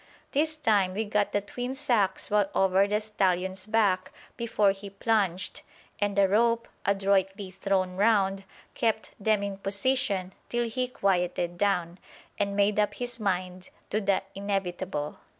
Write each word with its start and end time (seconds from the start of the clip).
This 0.31 0.55
time 0.57 0.95
we 0.95 1.05
got 1.05 1.31
the 1.31 1.41
twin 1.41 1.75
sacks 1.75 2.31
well 2.31 2.49
over 2.55 2.87
the 2.87 2.99
stallion's 2.99 3.67
back 3.67 4.11
before 4.35 4.71
he 4.71 4.89
plunged, 4.89 5.61
and 5.99 6.17
a 6.17 6.27
rope, 6.27 6.67
adroitly 6.87 7.51
thrown 7.51 7.97
round, 7.97 8.43
kept 8.73 9.11
them 9.19 9.43
in 9.43 9.57
position 9.57 10.33
till 10.49 10.67
he 10.67 10.87
quieted 10.87 11.55
down 11.59 11.99
and 12.39 12.55
made 12.55 12.79
up 12.79 12.95
his 12.95 13.19
mind 13.19 13.69
to 13.91 14.01
the 14.01 14.23
inevitable. 14.33 15.19